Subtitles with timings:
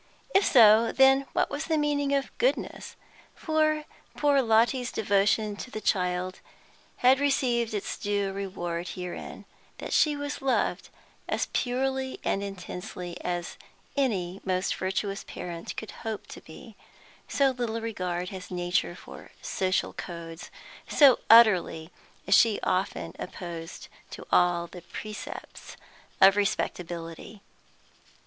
[0.33, 2.95] If so, then what was the meaning of goodness?
[3.35, 3.85] For
[4.17, 6.39] poor Lotty's devotion to the child
[7.05, 9.45] had received its due reward herein,
[9.77, 10.89] that she was loved
[11.29, 13.57] as purely and intensely as
[13.95, 16.75] any most virtuous parent could hope to be;
[17.27, 20.49] so little regard has nature for social codes,
[20.87, 21.91] so utterly
[22.25, 25.77] is she often opposed to all the precepts
[26.19, 27.43] of respectability.